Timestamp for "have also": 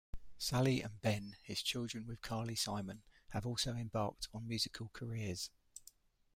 3.29-3.75